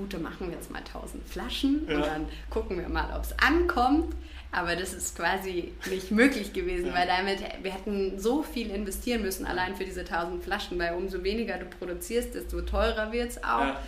[0.00, 1.96] gut, dann machen wir jetzt mal 1000 Flaschen ja.
[1.96, 4.14] und dann gucken wir mal, ob es ankommt.
[4.52, 6.94] Aber das ist quasi nicht möglich gewesen, ja.
[6.94, 11.22] weil damit, wir hätten so viel investieren müssen, allein für diese 1000 Flaschen, weil umso
[11.22, 13.60] weniger du produzierst, desto teurer wird es auch.
[13.60, 13.80] Ja.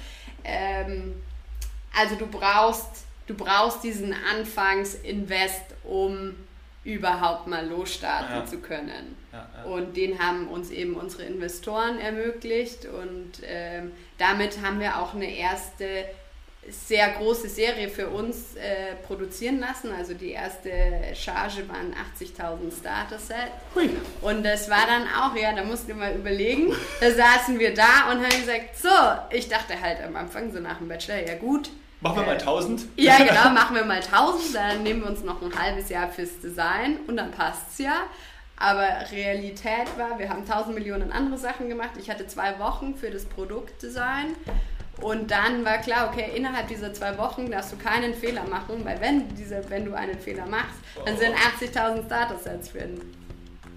[0.45, 1.15] Ähm,
[1.99, 6.35] also du brauchst, du brauchst diesen Anfangsinvest, um
[6.85, 9.17] überhaupt mal losstarten zu können.
[9.67, 15.31] Und den haben uns eben unsere Investoren ermöglicht und ähm, damit haben wir auch eine
[15.31, 16.05] erste
[16.69, 19.91] sehr große Serie für uns äh, produzieren lassen.
[19.93, 20.71] Also die erste
[21.15, 23.51] Charge waren 80.000 Starter-Set.
[24.21, 26.73] Und das war dann auch, ja, da mussten wir mal überlegen.
[27.01, 28.89] Da saßen wir da und haben gesagt, so,
[29.37, 31.71] ich dachte halt am Anfang, so nach dem Bachelor, ja gut,
[32.03, 32.81] Machen wir mal 1000?
[32.81, 34.57] Äh, ja, genau, machen wir mal 1000.
[34.57, 38.03] Dann nehmen wir uns noch ein halbes Jahr fürs Design und dann passt es ja.
[38.63, 41.95] Aber Realität war, wir haben 1000 Millionen andere Sachen gemacht.
[41.99, 44.37] Ich hatte zwei Wochen für das Produktdesign.
[45.01, 49.01] Und dann war klar, okay, innerhalb dieser zwei Wochen darfst du keinen Fehler machen, weil
[49.01, 53.01] wenn, diese, wenn du einen Fehler machst, dann sind 80.000 Starter-Sets für den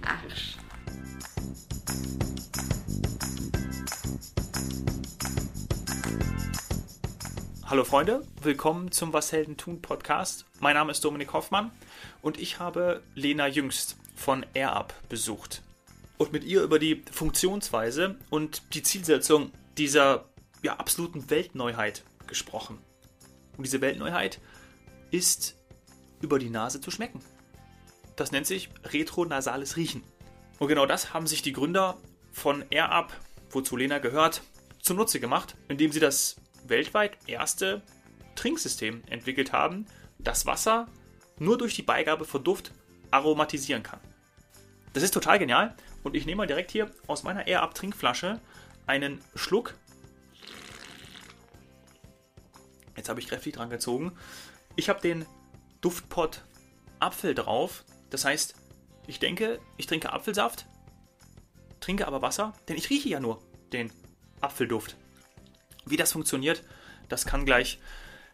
[0.06, 0.56] Arsch.
[7.68, 10.44] Hallo Freunde, willkommen zum Was Helden tun Podcast.
[10.60, 11.72] Mein Name ist Dominik Hoffmann
[12.22, 15.62] und ich habe Lena Jüngst von AirUp besucht
[16.18, 20.24] und mit ihr über die Funktionsweise und die Zielsetzung dieser
[20.62, 22.78] ja, absoluten Weltneuheit gesprochen.
[23.56, 24.40] Und diese Weltneuheit
[25.10, 25.56] ist
[26.20, 27.20] über die Nase zu schmecken.
[28.16, 30.02] Das nennt sich retronasales Riechen.
[30.58, 31.98] Und genau das haben sich die Gründer
[32.32, 33.12] von AirUp,
[33.50, 34.42] wozu Lena gehört,
[34.80, 37.82] zunutze gemacht, indem sie das weltweit erste
[38.34, 39.86] Trinksystem entwickelt haben,
[40.18, 40.88] das Wasser
[41.38, 42.72] nur durch die Beigabe von Duft
[43.10, 44.00] aromatisieren kann.
[44.96, 48.40] Das ist total genial und ich nehme mal direkt hier aus meiner Air Up Trinkflasche
[48.86, 49.74] einen Schluck.
[52.96, 54.16] Jetzt habe ich kräftig dran gezogen.
[54.74, 55.26] Ich habe den
[55.82, 56.40] Duftpot
[56.98, 57.84] Apfel drauf.
[58.08, 58.54] Das heißt,
[59.06, 60.64] ich denke, ich trinke Apfelsaft,
[61.80, 63.42] trinke aber Wasser, denn ich rieche ja nur
[63.74, 63.92] den
[64.40, 64.96] Apfelduft.
[65.84, 66.64] Wie das funktioniert,
[67.10, 67.80] das kann gleich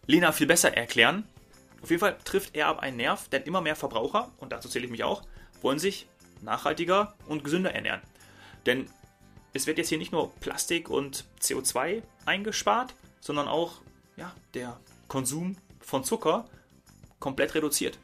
[0.06, 1.26] Lena viel besser erklären.
[1.82, 4.84] Auf jeden Fall trifft er ab einen Nerv, denn immer mehr Verbraucher, und dazu zähle
[4.84, 5.22] ich mich auch,
[5.60, 6.06] wollen sich
[6.42, 8.02] nachhaltiger und gesünder ernähren.
[8.66, 8.88] Denn
[9.52, 13.80] es wird jetzt hier nicht nur Plastik und CO2 eingespart, sondern auch
[14.16, 16.46] ja, der Konsum von Zucker
[17.18, 17.98] komplett reduziert.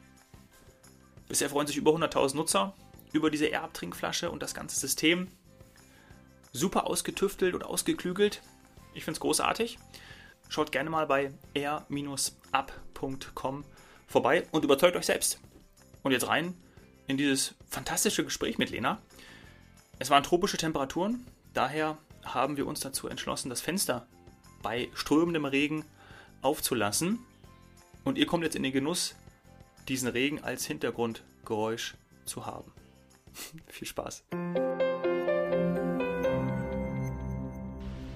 [1.27, 2.73] Bisher freuen sich über 100.000 Nutzer
[3.11, 5.27] über diese Erbtrinkflasche und das ganze System.
[6.51, 8.41] Super ausgetüftelt und ausgeklügelt.
[8.93, 9.77] Ich finde es großartig.
[10.47, 11.93] Schaut gerne mal bei r-up.com
[14.07, 15.39] vorbei und überzeugt euch selbst.
[16.01, 16.55] Und jetzt rein
[17.09, 19.01] in dieses fantastische Gespräch mit Lena.
[19.97, 21.25] Es waren tropische Temperaturen,
[21.55, 24.05] daher haben wir uns dazu entschlossen, das Fenster
[24.61, 25.83] bei strömendem Regen
[26.43, 27.19] aufzulassen.
[28.03, 29.15] Und ihr kommt jetzt in den Genuss,
[29.87, 32.71] diesen Regen als Hintergrundgeräusch zu haben.
[33.67, 34.23] Viel Spaß.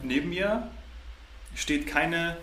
[0.03, 0.69] Neben mir
[1.55, 2.37] steht keine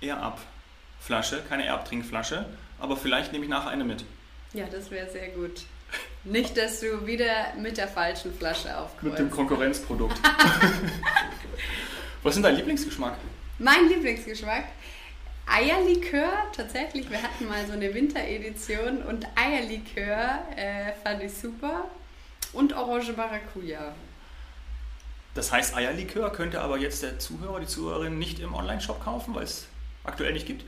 [0.00, 2.46] Air-Up-Flasche, keine Air-Up-Trinkflasche,
[2.78, 4.04] aber vielleicht nehme ich nachher eine mit.
[4.52, 5.64] Ja, das wäre sehr gut.
[6.30, 9.02] Nicht, dass du wieder mit der falschen Flasche aufkommst.
[9.02, 10.18] Mit dem Konkurrenzprodukt.
[12.22, 13.16] Was ist dein Lieblingsgeschmack?
[13.58, 14.64] Mein Lieblingsgeschmack?
[15.46, 17.08] Eierlikör, tatsächlich.
[17.08, 21.86] Wir hatten mal so eine Winteredition und Eierlikör äh, fand ich super.
[22.52, 23.94] Und Orange Maracuja.
[25.34, 29.44] Das heißt, Eierlikör könnte aber jetzt der Zuhörer, die Zuhörerin nicht im Online-Shop kaufen, weil
[29.44, 29.66] es
[30.04, 30.64] aktuell nicht gibt?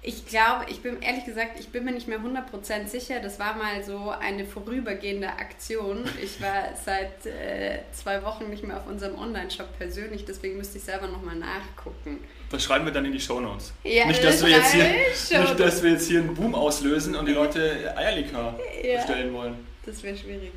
[0.00, 3.18] Ich glaube, ich bin ehrlich gesagt, ich bin mir nicht mehr 100% sicher.
[3.20, 6.04] Das war mal so eine vorübergehende Aktion.
[6.22, 10.84] Ich war seit äh, zwei Wochen nicht mehr auf unserem Online-Shop persönlich, deswegen müsste ich
[10.84, 12.20] selber nochmal nachgucken.
[12.50, 13.72] Das schreiben wir dann in die Show Notes.
[13.82, 17.26] Ja, nicht, dass wir jetzt hier, nicht, dass wir jetzt hier einen Boom auslösen und
[17.26, 19.66] die Leute Eierlikör ja, bestellen wollen.
[19.84, 20.52] Das wäre schwierig,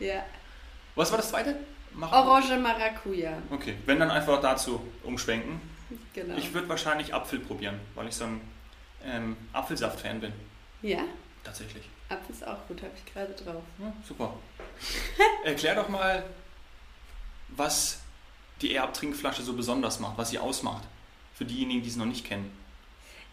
[0.00, 0.06] ja.
[0.06, 0.24] ja.
[0.96, 1.54] Was war das zweite?
[1.94, 3.38] Mach Orange Maracuja.
[3.50, 5.60] Okay, wenn dann einfach dazu umschwenken.
[6.12, 6.36] Genau.
[6.36, 8.40] Ich würde wahrscheinlich Apfel probieren, weil ich so ein
[9.04, 10.32] ähm, Apfelsaft-Fan bin.
[10.82, 11.04] Ja?
[11.42, 11.84] Tatsächlich.
[12.08, 13.62] Apfel ist auch gut, habe ich gerade drauf.
[13.78, 14.34] Ja, super.
[15.44, 16.24] Erklär doch mal,
[17.48, 18.00] was
[18.60, 20.84] die Air-Trinkflasche so besonders macht, was sie ausmacht.
[21.34, 22.50] Für diejenigen, die sie noch nicht kennen.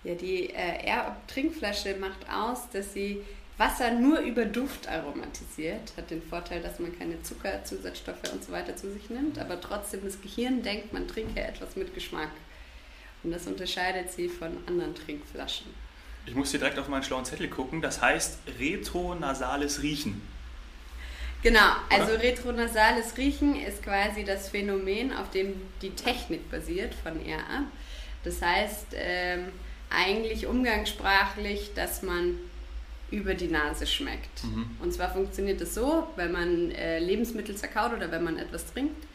[0.04, 3.24] Ja, die äh, Air-Trinkflasche macht aus, dass sie
[3.58, 8.52] Wasser nur über Duft aromatisiert, hat den Vorteil, dass man keine Zucker, Zusatzstoffe und so
[8.52, 12.32] weiter zu sich nimmt, aber trotzdem das Gehirn denkt, man trinke etwas mit Geschmack.
[13.24, 15.68] Und das unterscheidet sie von anderen Trinkflaschen.
[16.26, 17.82] Ich muss hier direkt auf meinen schlauen Zettel gucken.
[17.82, 20.22] Das heißt retronasales Riechen.
[21.44, 22.24] Genau, also Oder?
[22.24, 27.64] retronasales Riechen ist quasi das Phänomen, auf dem die Technik basiert von RA.
[28.24, 29.48] Das heißt, ähm,
[29.90, 32.38] eigentlich umgangssprachlich, dass man
[33.10, 34.44] über die Nase schmeckt.
[34.44, 34.78] Mhm.
[34.80, 39.06] Und zwar funktioniert das so, wenn man äh, Lebensmittel zerkaut oder wenn man etwas trinkt,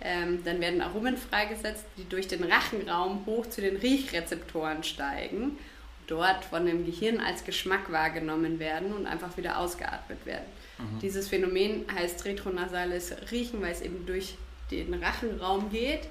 [0.00, 5.58] ähm, dann werden Aromen freigesetzt, die durch den Rachenraum hoch zu den Riechrezeptoren steigen,
[6.06, 10.44] dort von dem Gehirn als Geschmack wahrgenommen werden und einfach wieder ausgeatmet werden.
[10.78, 10.98] Mhm.
[11.00, 14.36] Dieses Phänomen heißt retronasales Riechen, weil es eben durch
[14.70, 16.08] den Rachenraum geht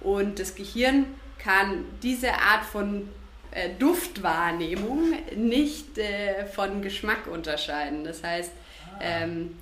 [0.00, 1.06] und das Gehirn
[1.38, 3.08] kann diese Art von
[3.50, 8.04] äh, Duftwahrnehmung nicht äh, von Geschmack unterscheiden.
[8.04, 8.52] Das heißt,
[8.94, 8.98] ah.
[9.00, 9.56] ähm,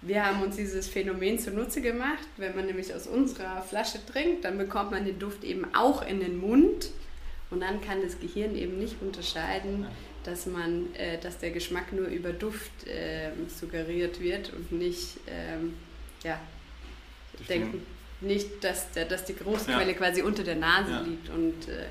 [0.00, 2.26] wir haben uns dieses Phänomen zunutze gemacht.
[2.36, 6.20] Wenn man nämlich aus unserer Flasche trinkt, dann bekommt man den Duft eben auch in
[6.20, 6.90] den Mund.
[7.50, 9.86] Und dann kann das Gehirn eben nicht unterscheiden,
[10.22, 15.74] dass, man, äh, dass der Geschmack nur über Duft äh, suggeriert wird und nicht, ähm,
[16.22, 16.38] ja,
[17.48, 17.84] denken,
[18.20, 19.96] nicht, dass, der, dass die Großquelle ja.
[19.96, 21.00] quasi unter der Nase ja.
[21.00, 21.28] liegt.
[21.30, 21.86] Und, äh,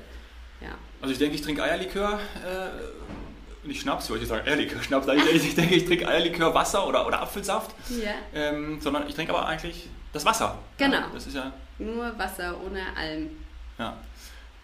[0.60, 0.78] ja.
[1.00, 3.27] Also ich denke, ich trinke Eierlikör äh,
[3.68, 5.06] nicht Schnaps, wollte ich sagen, Eierlikör, Schnaps.
[5.06, 7.74] Ich denke, ich trinke Eierlikör, Wasser oder, oder Apfelsaft.
[7.88, 8.14] Ja.
[8.34, 10.58] Ähm, sondern ich trinke aber eigentlich das Wasser.
[10.78, 10.96] Genau.
[10.96, 11.52] Ja, das ist ja.
[11.78, 13.30] Nur Wasser, ohne Alm.
[13.78, 13.96] Ja.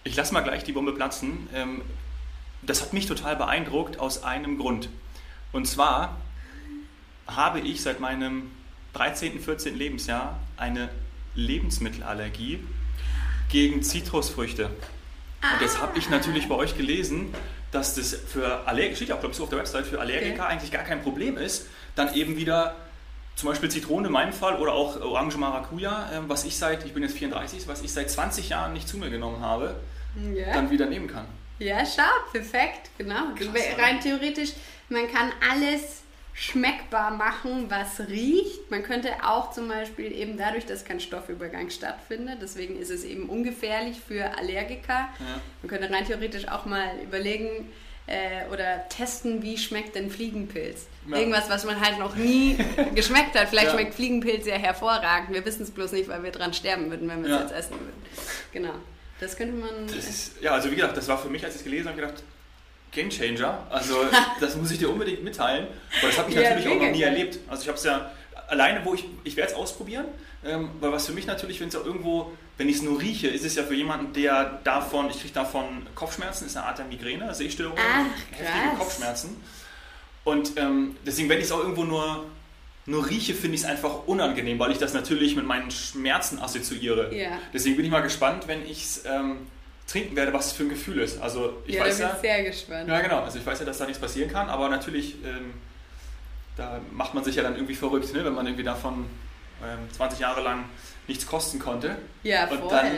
[0.02, 1.48] Ich lasse mal gleich die Bombe platzen.
[1.54, 1.82] Ähm,
[2.62, 4.88] das hat mich total beeindruckt aus einem Grund.
[5.52, 6.16] Und zwar
[7.26, 8.50] habe ich seit meinem
[8.94, 9.76] 13., 14.
[9.76, 10.88] Lebensjahr eine
[11.34, 12.60] Lebensmittelallergie
[13.48, 14.66] gegen Zitrusfrüchte.
[14.66, 17.34] Und das habe ich natürlich bei euch gelesen,
[17.74, 20.44] dass das für Allergiker, steht ja auch, glaube ich, so auf der Website, für Allergiker
[20.44, 20.52] okay.
[20.52, 21.66] eigentlich gar kein Problem ist,
[21.96, 22.76] dann eben wieder
[23.36, 26.94] zum Beispiel Zitrone in meinem Fall oder auch Orange Maracuja, ähm, was ich seit, ich
[26.94, 29.74] bin jetzt 34, was ich seit 20 Jahren nicht zu mir genommen habe,
[30.34, 30.52] ja.
[30.52, 31.26] dann wieder nehmen kann.
[31.58, 33.34] Ja, schau, perfekt, genau.
[33.36, 34.52] Krass, Rein theoretisch,
[34.88, 36.03] man kann alles
[36.34, 38.68] schmeckbar machen, was riecht.
[38.70, 43.28] Man könnte auch zum Beispiel eben dadurch, dass kein Stoffübergang stattfindet, deswegen ist es eben
[43.28, 45.08] ungefährlich für Allergiker.
[45.18, 45.40] Ja.
[45.62, 47.70] Man könnte rein theoretisch auch mal überlegen
[48.06, 50.88] äh, oder testen, wie schmeckt denn Fliegenpilz.
[51.08, 51.18] Ja.
[51.18, 52.58] Irgendwas, was man halt noch nie
[52.96, 53.48] geschmeckt hat.
[53.48, 53.72] Vielleicht ja.
[53.74, 55.32] schmeckt Fliegenpilz ja hervorragend.
[55.32, 57.78] Wir wissen es bloß nicht, weil wir dran sterben würden, wenn wir es jetzt essen
[57.78, 58.02] würden.
[58.52, 58.74] Genau.
[59.20, 59.86] Das könnte man.
[59.86, 62.00] Das ist, ja, also wie gesagt, das war für mich, als ich es gelesen habe,
[62.00, 62.24] gedacht,
[62.94, 63.66] Game Changer.
[63.70, 63.96] Also
[64.40, 65.66] das muss ich dir unbedingt mitteilen.
[65.98, 67.38] Aber das habe ich natürlich ja, auch noch nie erlebt.
[67.48, 68.10] Also ich habe es ja
[68.48, 70.06] alleine, wo ich, ich werde es ausprobieren,
[70.44, 73.28] ähm, weil was für mich natürlich, wenn es auch irgendwo, wenn ich es nur rieche,
[73.28, 76.84] ist es ja für jemanden, der davon, ich kriege davon Kopfschmerzen, ist eine Art der
[76.86, 77.76] Migräne, Sehstörung,
[78.30, 79.36] heftige Kopfschmerzen.
[80.24, 82.26] Und ähm, deswegen, wenn ich es auch irgendwo nur,
[82.86, 87.14] nur rieche, finde ich es einfach unangenehm, weil ich das natürlich mit meinen Schmerzen assoziiere.
[87.14, 87.38] Ja.
[87.52, 89.46] Deswegen bin ich mal gespannt, wenn ich es ähm,
[89.86, 91.20] trinken werde, was es für ein Gefühl ist.
[91.20, 92.88] Also ich ja, weiß ja, sehr gespannt.
[92.88, 93.20] Ja, genau.
[93.20, 95.54] Also ich weiß ja, dass da nichts passieren kann, aber natürlich, ähm,
[96.56, 98.24] da macht man sich ja dann irgendwie verrückt, ne?
[98.24, 99.06] wenn man irgendwie davon
[99.62, 100.64] ähm, 20 Jahre lang
[101.06, 101.96] nichts kosten konnte.
[102.22, 102.58] Ja, voll.
[102.58, 102.88] Und dann,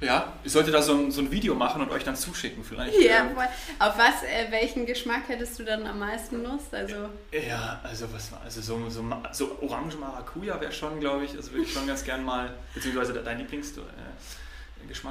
[0.00, 2.98] ja, ich sollte da so ein, so ein Video machen und euch dann zuschicken vielleicht.
[3.00, 3.48] Ja, ähm, voll.
[3.78, 6.72] Auf was, äh, welchen Geschmack hättest du dann am meisten Lust?
[6.72, 11.36] Also ja, also was war, also so, so, so Orange Maracuja wäre schon, glaube ich,
[11.36, 13.86] also würde ich schon ganz gern mal, beziehungsweise dein Lieblingsgeschmack.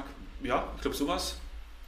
[0.05, 1.37] Äh, ja, ich glaube sowas.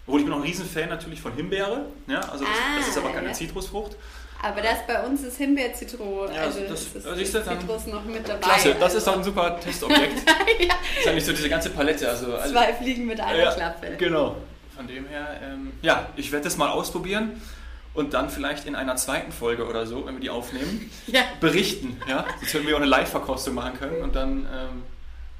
[0.07, 1.85] Obwohl ich bin auch ein Riesenfan natürlich von Himbeere.
[2.07, 3.33] Ja, also das, ah, das ist aber keine ja.
[3.33, 3.95] Zitrusfrucht.
[4.41, 6.31] Aber das bei uns ist Himbeer-Zitron.
[6.31, 8.41] Ja, also das, ist also ist dann, Zitrus noch mit dabei.
[8.41, 8.97] Klasse, das also.
[8.97, 10.29] ist doch ein super Testobjekt.
[10.59, 10.67] ja.
[10.67, 12.07] Das ist eigentlich so diese ganze Palette.
[12.07, 13.95] Also, Zwei Fliegen mit einer ja, Klappe.
[13.97, 14.35] Genau.
[14.75, 17.41] Von dem her, ähm, ja, ich werde das mal ausprobieren
[17.95, 21.21] und dann vielleicht in einer zweiten Folge oder so, wenn wir die aufnehmen, ja.
[21.39, 21.99] berichten.
[22.07, 22.25] Ja?
[22.39, 24.45] Sonst hätten wir auch eine Live-Verkostung machen können und dann...
[24.53, 24.83] Ähm,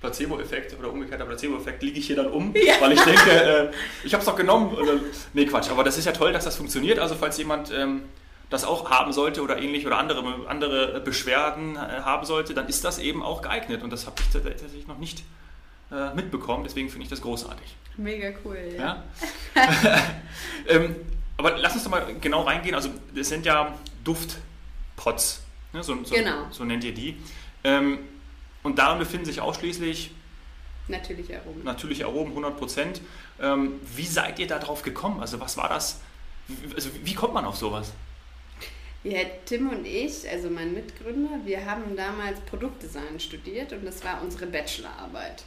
[0.01, 2.75] Placebo-Effekt oder umgekehrter Placebo-Effekt liege ich hier dann um, ja.
[2.79, 3.71] weil ich denke, äh,
[4.03, 4.75] ich habe es doch genommen.
[4.75, 4.93] Oder,
[5.33, 5.69] nee, Quatsch.
[5.69, 6.99] Aber das ist ja toll, dass das funktioniert.
[6.99, 8.03] Also falls jemand ähm,
[8.49, 12.83] das auch haben sollte oder ähnlich oder andere, andere Beschwerden äh, haben sollte, dann ist
[12.83, 13.83] das eben auch geeignet.
[13.83, 15.23] Und das habe ich tatsächlich noch nicht
[15.91, 16.63] äh, mitbekommen.
[16.63, 17.75] Deswegen finde ich das großartig.
[17.97, 18.57] Mega cool.
[18.77, 19.03] Ja.
[19.55, 19.63] ja?
[20.67, 20.95] ähm,
[21.37, 22.75] aber lass uns doch mal genau reingehen.
[22.75, 25.41] Also es sind ja Duftpots.
[25.73, 25.83] Ne?
[25.83, 26.47] So, so, genau.
[26.51, 27.17] so nennt ihr die.
[27.63, 27.99] Ähm,
[28.65, 30.09] und darin befinden sich ausschließlich
[30.87, 31.63] natürliche Aromen.
[31.63, 33.01] Natürliche Aromen, 100 Prozent.
[33.39, 35.19] Ähm, wie seid ihr darauf gekommen?
[35.21, 36.01] Also was war das?
[36.75, 37.93] Also wie kommt man auf sowas?
[39.03, 44.19] Ja, Tim und ich, also mein Mitgründer, wir haben damals Produktdesign studiert und das war
[44.23, 45.43] unsere Bachelorarbeit.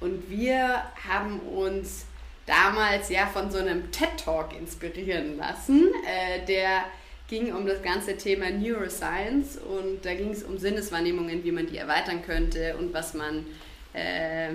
[0.00, 2.04] Und wir haben uns
[2.44, 6.84] damals ja von so einem TED Talk inspirieren lassen, äh, der
[7.30, 11.78] ging um das ganze Thema Neuroscience und da ging es um Sinneswahrnehmungen, wie man die
[11.78, 13.46] erweitern könnte und was man,
[13.94, 14.48] äh,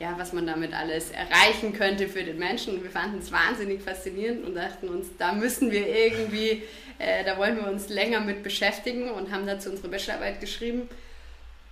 [0.00, 2.82] ja, was man damit alles erreichen könnte für den Menschen.
[2.82, 6.62] Wir fanden es wahnsinnig faszinierend und dachten uns, da müssen wir irgendwie,
[6.98, 10.88] äh, da wollen wir uns länger mit beschäftigen und haben dazu unsere Bachelorarbeit geschrieben.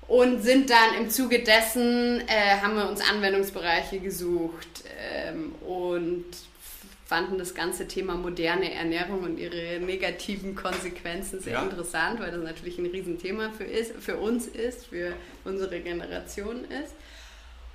[0.06, 6.26] Und sind dann im Zuge dessen, äh, haben wir uns Anwendungsbereiche gesucht ähm, und
[7.12, 11.62] fanden das ganze Thema moderne Ernährung und ihre negativen Konsequenzen sehr ja.
[11.62, 15.12] interessant, weil das natürlich ein Riesenthema für, ist, für uns ist, für
[15.44, 16.94] unsere Generation ist.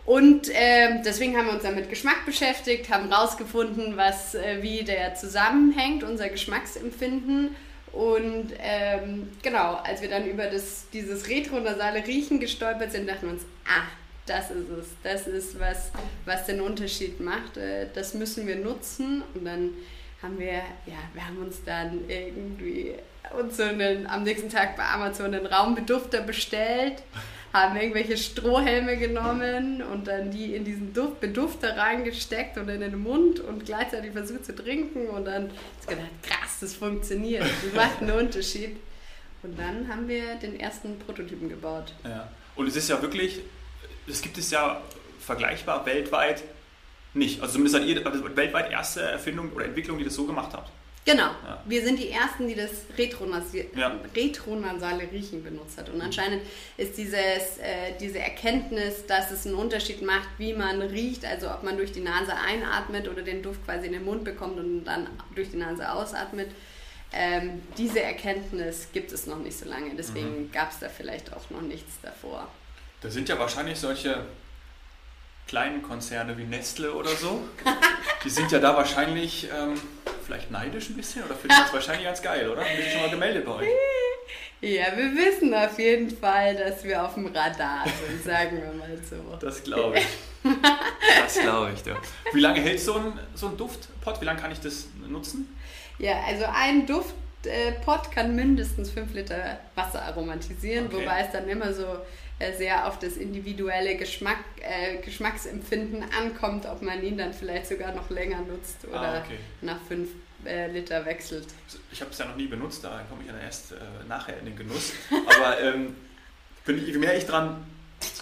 [0.08, 4.84] Und äh, deswegen haben wir uns dann mit Geschmack beschäftigt, haben rausgefunden, was, äh, wie
[4.84, 7.56] der zusammenhängt, unser Geschmacksempfinden.
[7.92, 13.34] Und ähm, genau, als wir dann über das, dieses retronasale Riechen gestolpert sind, dachten wir
[13.34, 13.86] uns, ah,
[14.28, 14.88] das ist es.
[15.04, 15.92] Das ist, was,
[16.26, 17.58] was den Unterschied macht.
[17.58, 19.24] Äh, das müssen wir nutzen.
[19.34, 19.72] Und dann
[20.22, 20.54] haben wir,
[20.86, 22.96] ja, wir haben uns dann irgendwie
[23.38, 27.04] uns so einen, am nächsten Tag bei Amazon einen Raumbedufter bestellt,
[27.54, 32.98] haben irgendwelche Strohhelme genommen und dann die in diesen Duft, Bedufter reingesteckt und in den
[32.98, 38.02] Mund und gleichzeitig versucht zu trinken und dann ist gedacht, krass, das funktioniert, das macht
[38.02, 38.78] einen Unterschied.
[39.44, 41.94] Und dann haben wir den ersten Prototypen gebaut.
[42.04, 42.30] Ja.
[42.56, 43.42] Und es ist ja wirklich
[44.08, 44.82] das gibt es ja
[45.20, 46.44] vergleichbar weltweit
[47.14, 47.42] nicht.
[47.42, 50.72] Also zumindest seid ihr weltweit erste Erfindung oder Entwicklung, die das so gemacht habt.
[51.08, 51.24] Genau.
[51.24, 51.64] Ja.
[51.66, 55.10] Wir sind die Ersten, die das retronasale ja.
[55.10, 55.90] Riechen benutzt hat.
[55.90, 56.42] Und anscheinend
[56.76, 57.18] ist dieses,
[57.60, 61.94] äh, diese Erkenntnis, dass es einen Unterschied macht, wie man riecht, also ob man durch
[61.94, 65.58] die Nase einatmet oder den Duft quasi in den Mund bekommt und dann durch die
[65.58, 66.50] Nase ausatmet,
[67.14, 69.96] ähm, diese Erkenntnis gibt es noch nicht so lange.
[69.96, 70.52] Deswegen mhm.
[70.52, 72.50] gab es da vielleicht auch noch nichts davor.
[73.02, 74.26] Da sind ja wahrscheinlich solche
[75.48, 77.48] kleinen Konzerne wie Nestle oder so.
[78.24, 79.80] Die sind ja da wahrscheinlich ähm,
[80.26, 82.62] vielleicht neidisch ein bisschen oder finden das wahrscheinlich ganz geil, oder?
[82.62, 83.68] Haben die schon mal gemeldet bei euch?
[84.60, 88.98] Ja, wir wissen auf jeden Fall, dass wir auf dem Radar sind, sagen wir mal
[88.98, 89.38] so.
[89.40, 90.08] Das glaube ich.
[91.22, 91.86] Das glaube ich.
[91.86, 91.96] Ja.
[92.34, 94.20] Wie lange hält so ein, so ein Duftpot?
[94.20, 95.56] Wie lange kann ich das nutzen?
[96.00, 101.02] Ja, also ein Duftpot kann mindestens 5 Liter Wasser aromatisieren, okay.
[101.02, 101.98] wobei es dann immer so äh,
[102.56, 108.10] sehr auf das individuelle Geschmack, äh, Geschmacksempfinden ankommt, ob man ihn dann vielleicht sogar noch
[108.10, 109.40] länger nutzt ah, oder ah, okay.
[109.62, 110.10] nach fünf
[110.46, 111.48] äh, Liter wechselt.
[111.92, 113.76] Ich habe es ja noch nie benutzt, da komme ich ja erst äh,
[114.08, 114.94] nachher in den Genuss.
[115.10, 115.96] Aber ähm,
[116.68, 117.66] ich, je mehr ich dran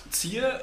[0.10, 0.60] ziehe,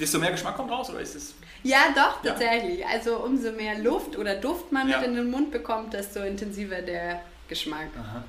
[0.00, 1.34] desto mehr Geschmack kommt raus, oder ist es?
[1.62, 2.80] Ja, doch, tatsächlich.
[2.80, 2.88] Ja.
[2.88, 4.98] Also umso mehr Luft oder Duft man ja.
[4.98, 7.88] mit in den Mund bekommt, desto intensiver der Geschmack.
[7.98, 8.24] Aha.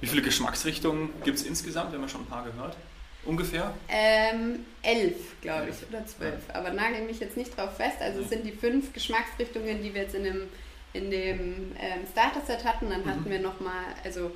[0.00, 1.90] Wie viele Geschmacksrichtungen gibt es insgesamt?
[1.90, 2.76] Wir haben ja schon ein paar gehört.
[3.26, 3.74] Ungefähr?
[3.88, 6.48] Ähm, elf, glaube ich, oder zwölf.
[6.48, 6.54] Ja.
[6.54, 7.96] Aber nagel mich jetzt nicht drauf fest.
[8.00, 10.48] Also es sind die fünf Geschmacksrichtungen, die wir jetzt in dem,
[10.92, 12.88] in dem ähm, Starter-Set hatten.
[12.88, 13.10] Dann mhm.
[13.10, 14.30] hatten wir nochmal, also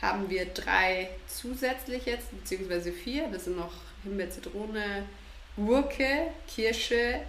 [0.00, 3.28] haben wir drei zusätzlich jetzt, beziehungsweise vier.
[3.32, 3.72] Das sind noch
[4.02, 5.04] Himbeer, Zitrone,
[5.56, 7.20] Gurke, Kirsche,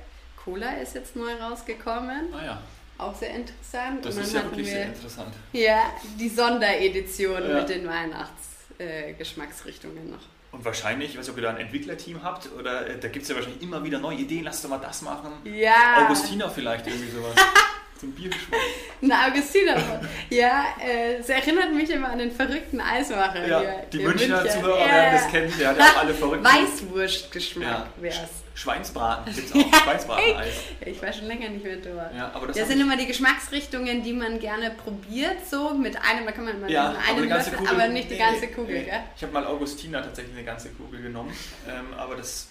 [0.44, 2.34] Cola ist jetzt neu rausgekommen.
[2.34, 2.62] Ah ja.
[2.98, 4.04] Auch sehr interessant.
[4.06, 5.34] Das ist ja wirklich wir, sehr interessant.
[5.52, 7.60] Ja, die Sonderedition ja.
[7.60, 10.24] mit den Weihnachtsgeschmacksrichtungen äh, noch.
[10.54, 13.24] Und wahrscheinlich, ich weiß nicht, ob ihr da ein Entwicklerteam habt, oder äh, da gibt
[13.24, 15.32] es ja wahrscheinlich immer wieder neue Ideen, lass doch mal das machen.
[15.46, 16.06] Ja.
[16.06, 17.34] Augustiner vielleicht, irgendwie sowas.
[18.04, 18.60] Zum Biergeschmack.
[19.02, 20.02] Ein Augustiner.
[20.30, 23.48] ja, äh, es erinnert mich immer an den verrückten Eismacher.
[23.48, 26.46] Ja, hier, die Münchner Zuhörer äh, werden das kennen, der hat ja auch alle verrückten.
[26.46, 27.88] Weißwurstgeschmack ja.
[28.02, 28.60] wäre es.
[28.60, 29.74] Schweinsbraten gibt es auch.
[29.84, 30.54] Schweinsbraten-Eis.
[30.86, 32.14] ich war schon länger nicht mehr dort.
[32.14, 36.26] Ja, aber das, das sind immer die Geschmacksrichtungen, die man gerne probiert, so mit einem,
[36.26, 38.80] da kann man mal ja, einen Löffel, Kugel, aber nicht die ganze Kugel.
[38.80, 38.84] Nee.
[38.84, 39.00] Gell?
[39.16, 41.34] Ich habe mal Augustiner tatsächlich eine ganze Kugel genommen,
[41.70, 42.50] ähm, aber das...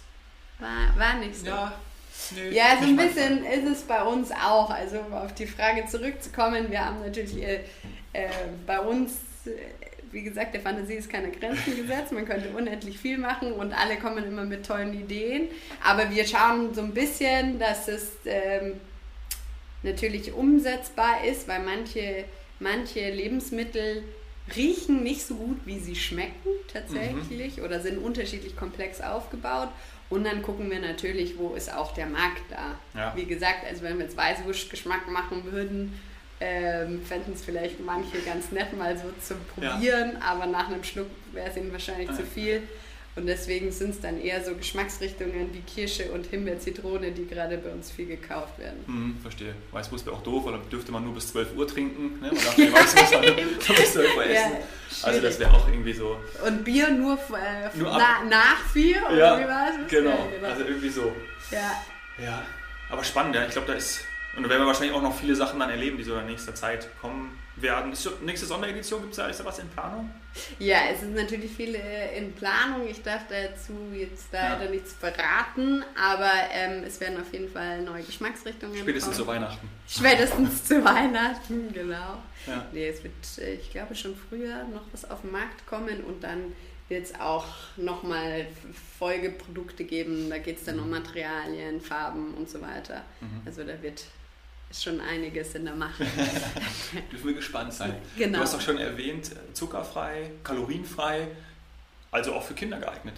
[0.59, 1.47] War, war nicht so.
[1.47, 1.75] Ja,
[2.35, 4.71] Nee, ja, so ein bisschen ist es bei uns auch.
[4.71, 7.61] Also um auf die Frage zurückzukommen, wir haben natürlich äh,
[8.13, 8.29] äh,
[8.67, 9.13] bei uns
[9.47, 9.51] äh,
[10.13, 12.13] wie gesagt, der Fantasie ist keine Grenzen gesetzt.
[12.13, 15.49] Man könnte unendlich viel machen und alle kommen immer mit tollen Ideen.
[15.83, 18.79] Aber wir schauen so ein bisschen, dass es ähm,
[19.83, 22.25] natürlich umsetzbar ist, weil manche,
[22.61, 24.05] manche Lebensmittel
[24.57, 27.65] riechen nicht so gut, wie sie schmecken tatsächlich mhm.
[27.65, 29.69] oder sind unterschiedlich komplex aufgebaut.
[30.11, 32.79] Und dann gucken wir natürlich, wo ist auch der Markt da.
[32.99, 33.17] Ja.
[33.17, 35.99] Wie gesagt, also wenn wir jetzt Weißwurstgeschmack machen würden,
[36.39, 40.21] ähm, fänden es vielleicht manche ganz nett mal so zum Probieren, ja.
[40.21, 42.17] aber nach einem Schluck wäre es ihnen wahrscheinlich ja.
[42.17, 42.63] zu viel.
[43.15, 47.59] Und deswegen sind es dann eher so Geschmacksrichtungen wie Kirsche und Himbeer, Zitrone, die gerade
[47.59, 48.79] bei uns viel gekauft werden.
[48.87, 49.55] Hm, verstehe.
[49.71, 52.21] Weißwurst wäre auch doof, weil dann dürfte man nur bis 12 Uhr trinken.
[52.21, 52.29] Ne?
[52.29, 54.53] Man darf die Weißwurst alle bis 12 Uhr essen.
[54.53, 56.17] Ja, also das wäre auch irgendwie so.
[56.47, 59.91] Und Bier nur, äh, nur na, nach 4 oder ja, wie war es?
[59.91, 60.11] Genau.
[60.11, 61.13] Ja, genau, also irgendwie so.
[61.51, 61.83] Ja.
[62.23, 62.43] Ja,
[62.89, 63.45] aber spannend, ja.
[63.45, 64.05] Ich glaube, da ist
[64.35, 66.55] und da werden wir wahrscheinlich auch noch viele Sachen dann erleben, die so in nächster
[66.55, 67.93] Zeit kommen werden.
[67.93, 70.11] Ist nächste Sonderedition, gibt es da, ist da was in Planung?
[70.59, 72.87] Ja, es ist natürlich viel äh, in Planung.
[72.89, 74.71] Ich darf dazu jetzt leider ja.
[74.71, 79.27] nichts verraten, aber ähm, es werden auf jeden Fall neue Geschmacksrichtungen Spätestens kommen.
[79.27, 79.69] zu Weihnachten.
[79.87, 82.23] Spätestens zu Weihnachten, genau.
[82.47, 82.67] Ja.
[82.73, 86.25] Nee, es wird, äh, ich glaube, schon früher noch was auf den Markt kommen und
[86.25, 86.53] dann
[86.89, 88.47] wird es auch nochmal
[88.99, 90.29] Folgeprodukte geben.
[90.29, 90.93] Da geht es dann um mhm.
[90.93, 93.03] Materialien, Farben und so weiter.
[93.21, 93.43] Mhm.
[93.47, 94.05] Also da wird
[94.81, 96.01] schon einiges in der Macht.
[97.13, 97.97] Dürfen wir gespannt sein.
[98.17, 98.39] Genau.
[98.39, 101.29] Du hast auch schon erwähnt, zuckerfrei, kalorienfrei,
[102.11, 103.15] also auch für Kinder geeignet.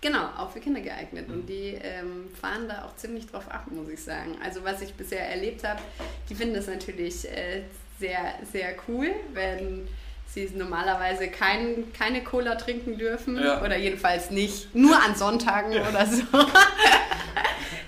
[0.00, 1.28] Genau, auch für Kinder geeignet.
[1.28, 1.46] Und mhm.
[1.46, 4.36] die ähm, fahren da auch ziemlich drauf ab, muss ich sagen.
[4.44, 5.80] Also was ich bisher erlebt habe,
[6.28, 7.62] die finden das natürlich äh,
[7.98, 9.88] sehr, sehr cool, wenn
[10.28, 13.42] sie normalerweise kein, keine Cola trinken dürfen.
[13.42, 13.62] Ja.
[13.62, 15.88] Oder jedenfalls nicht, nur an Sonntagen ja.
[15.88, 16.22] oder so.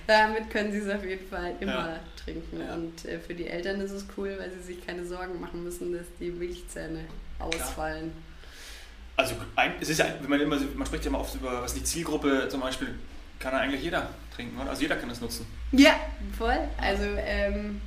[0.07, 1.99] Damit können sie es auf jeden Fall immer ja.
[2.23, 2.61] trinken.
[2.61, 5.93] Und äh, für die Eltern ist es cool, weil sie sich keine Sorgen machen müssen,
[5.93, 7.05] dass die Milchzähne
[7.39, 8.11] ausfallen.
[8.11, 8.27] Klar
[9.17, 9.35] also
[9.81, 12.47] es ist ja, wenn man immer, man spricht ja immer oft über, was die Zielgruppe
[12.49, 12.93] zum Beispiel,
[13.39, 14.69] kann ja eigentlich jeder trinken, oder?
[14.69, 15.45] Also jeder kann es nutzen.
[15.71, 15.99] Ja,
[16.37, 16.57] voll.
[16.77, 17.81] Also, ähm,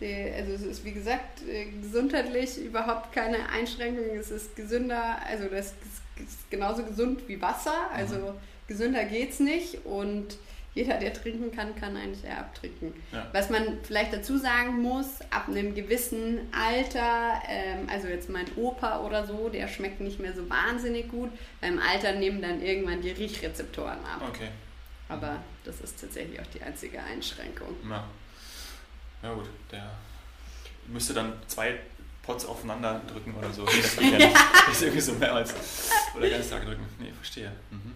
[0.00, 4.16] also es ist wie gesagt äh, gesundheitlich überhaupt keine Einschränkung.
[4.18, 5.74] Es ist gesünder, also das
[6.16, 7.90] ist genauso gesund wie Wasser.
[7.92, 8.34] Also mhm.
[8.66, 10.36] gesünder geht's nicht und
[10.74, 12.92] jeder, der trinken kann, kann eigentlich eher abtrinken.
[13.12, 13.28] Ja.
[13.32, 19.00] Was man vielleicht dazu sagen muss, ab einem gewissen Alter, ähm, also jetzt mein Opa
[19.00, 21.30] oder so, der schmeckt nicht mehr so wahnsinnig gut.
[21.60, 24.22] Beim Alter nehmen dann irgendwann die Riechrezeptoren ab.
[24.28, 24.48] Okay.
[25.08, 27.76] Aber das ist tatsächlich auch die einzige Einschränkung.
[27.88, 28.04] Ja,
[29.22, 29.92] ja gut, der
[30.88, 31.78] müsste dann zwei
[32.22, 33.64] Pots aufeinander drücken oder so.
[33.64, 34.36] Nee, das geht ja nicht.
[34.66, 35.54] Das ist irgendwie so mehrmals.
[36.16, 36.84] Oder ganz Tag drücken.
[36.98, 37.52] Nee, verstehe.
[37.70, 37.92] Mhm.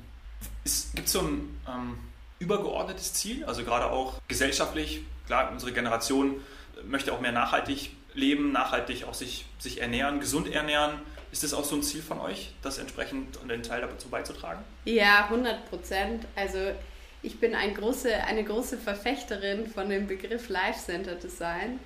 [0.94, 1.60] Gibt es so ein...
[1.66, 1.98] Ähm,
[2.38, 5.02] übergeordnetes Ziel, also gerade auch gesellschaftlich.
[5.26, 6.40] Klar, unsere Generation
[6.84, 11.00] möchte auch mehr nachhaltig leben, nachhaltig auch sich, sich ernähren, gesund ernähren.
[11.30, 14.62] Ist das auch so ein Ziel von euch, das entsprechend und den Teil dazu beizutragen?
[14.84, 16.24] Ja, 100 Prozent.
[16.36, 16.58] Also
[17.22, 21.80] ich bin ein große, eine große Verfechterin von dem Begriff Life Center Design.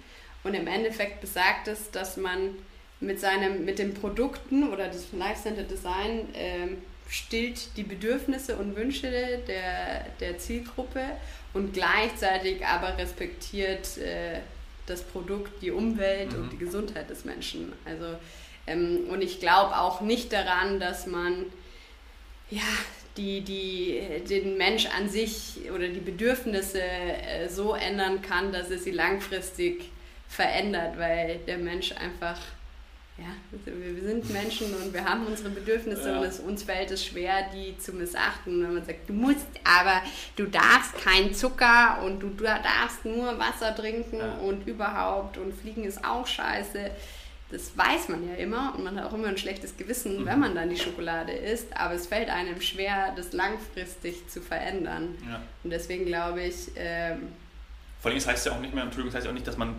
[0.45, 2.57] Und im Endeffekt besagt es, dass man
[3.01, 6.79] mit, seinem, mit den Produkten oder das Life Center Design ähm,
[7.13, 9.11] stillt die Bedürfnisse und Wünsche
[9.47, 11.03] der, der Zielgruppe
[11.53, 14.41] und gleichzeitig aber respektiert äh,
[14.87, 16.43] das Produkt, die Umwelt mhm.
[16.43, 17.75] und die Gesundheit des Menschen.
[17.85, 18.17] Also,
[18.67, 21.45] ähm, und ich glaube auch nicht daran, dass man
[22.49, 22.63] ja,
[23.19, 28.85] die, die, den Mensch an sich oder die Bedürfnisse äh, so ändern kann, dass es
[28.85, 29.91] sie langfristig
[30.29, 32.41] verändert, weil der Mensch einfach
[33.23, 36.19] ja, also wir sind Menschen und wir haben unsere Bedürfnisse ja.
[36.19, 38.63] und es, uns fällt es schwer, die zu missachten.
[38.63, 40.03] Wenn man sagt, du musst, aber
[40.37, 44.35] du darfst keinen Zucker und du, darfst nur Wasser trinken ja.
[44.39, 46.91] und überhaupt und Fliegen ist auch scheiße.
[47.51, 50.27] Das weiß man ja immer und man hat auch immer ein schlechtes Gewissen, mhm.
[50.27, 55.15] wenn man dann die Schokolade isst, aber es fällt einem schwer, das langfristig zu verändern.
[55.29, 55.43] Ja.
[55.63, 56.71] Und deswegen glaube ich.
[56.77, 57.29] Ähm,
[58.01, 59.59] Vor allem, das heißt ja auch nicht mehr, Entschuldigung, das heißt ja auch nicht, dass
[59.59, 59.75] man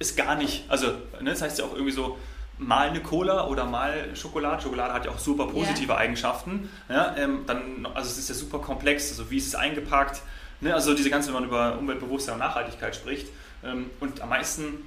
[0.00, 0.88] es gar nicht, also
[1.20, 2.18] ne, das heißt ja auch irgendwie so,
[2.66, 4.62] mal eine Cola oder mal Schokolade.
[4.62, 6.00] Schokolade hat ja auch super positive yeah.
[6.00, 6.70] Eigenschaften.
[6.88, 10.22] Ja, ähm, dann, also es ist ja super komplex, also wie ist es eingepackt.
[10.60, 10.74] Ne?
[10.74, 13.28] Also diese ganze, wenn man über Umweltbewusstsein und Nachhaltigkeit spricht.
[13.64, 14.84] Ähm, und am meisten,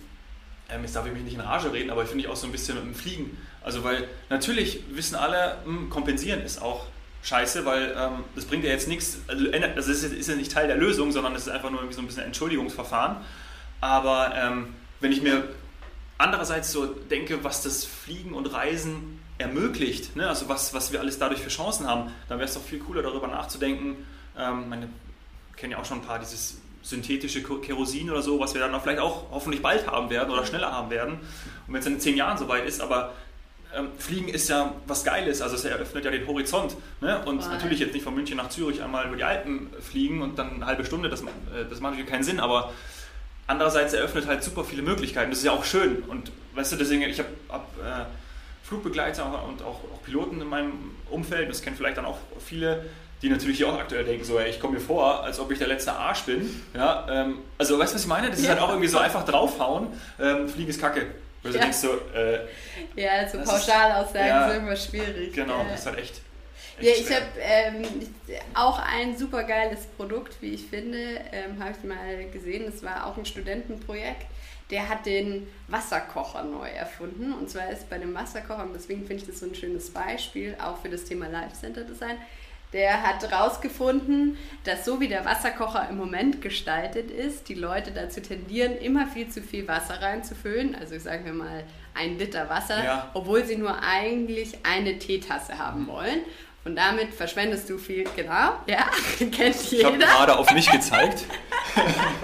[0.69, 2.47] ähm, jetzt darf ich mich nicht in Rage reden, aber ich finde ich auch so
[2.47, 3.37] ein bisschen mit dem Fliegen.
[3.63, 6.85] Also weil natürlich wissen alle, mh, hm, kompensieren ist auch
[7.23, 10.67] scheiße, weil ähm, das bringt ja jetzt nichts, also das ist, ist, ja nicht Teil
[10.67, 13.17] der Lösung, sondern es ist einfach nur irgendwie so ein bisschen Entschuldigungsverfahren.
[13.81, 15.43] Aber ähm, wenn ich mir
[16.17, 20.29] andererseits so denke, was das Fliegen und Reisen ermöglicht, ne?
[20.29, 23.01] also was, was wir alles dadurch für Chancen haben, dann wäre es doch viel cooler
[23.01, 23.97] darüber nachzudenken.
[24.37, 24.89] Ähm, meine,
[25.55, 28.99] kenne ja auch schon ein paar dieses synthetische Kerosin oder so, was wir dann vielleicht
[28.99, 31.15] auch hoffentlich bald haben werden oder schneller haben werden.
[31.67, 33.13] Und wenn es in zehn Jahren soweit ist, aber
[33.75, 36.77] ähm, Fliegen ist ja was Geiles, also es eröffnet ja den Horizont.
[37.01, 37.23] Ne?
[37.25, 37.49] Und wow.
[37.49, 40.65] natürlich jetzt nicht von München nach Zürich einmal über die Alpen fliegen und dann eine
[40.65, 41.25] halbe Stunde, das, äh,
[41.69, 42.71] das macht natürlich keinen Sinn, aber
[43.47, 45.29] andererseits eröffnet halt super viele Möglichkeiten.
[45.29, 46.03] Das ist ja auch schön.
[46.03, 48.05] Und weißt du, deswegen, ich habe hab, äh,
[48.63, 52.85] Flugbegleiter und auch, auch, Piloten in meinem Umfeld, das kennen vielleicht dann auch viele,
[53.21, 55.67] die natürlich auch aktuell denken, so, ey, ich komme mir vor, als ob ich der
[55.67, 56.63] letzte Arsch bin.
[56.73, 58.29] Ja, ähm, also weißt du, was ich meine?
[58.29, 58.51] Das ist ja.
[58.51, 59.87] halt auch irgendwie so einfach draufhauen,
[60.19, 61.07] ähm, Fliegen ist Kacke.
[61.41, 61.57] Weil ja.
[61.57, 62.39] du denkst so, äh,
[62.95, 65.33] ja, so Pauschalaussagen ja, sind immer schwierig.
[65.33, 66.21] Genau, das ist halt echt
[66.79, 67.83] ja, ich habe ähm,
[68.53, 72.65] auch ein super geiles Produkt, wie ich finde, ähm, habe ich mal gesehen.
[72.65, 74.25] Das war auch ein Studentenprojekt.
[74.71, 77.33] Der hat den Wasserkocher neu erfunden.
[77.33, 80.57] Und zwar ist bei dem Wasserkocher, und deswegen finde ich das so ein schönes Beispiel,
[80.61, 82.17] auch für das Thema Life Center Design.
[82.73, 88.21] Der hat herausgefunden, dass so wie der Wasserkocher im Moment gestaltet ist, die Leute dazu
[88.21, 90.75] tendieren, immer viel zu viel Wasser reinzufüllen.
[90.75, 93.11] Also sagen wir mal ein Liter Wasser, ja.
[93.13, 96.19] obwohl sie nur eigentlich eine Teetasse haben wollen.
[96.65, 99.31] Und damit verschwendest du viel, genau, ja, kennt
[99.71, 99.77] jeder.
[99.77, 101.25] Ich habe gerade auf mich gezeigt.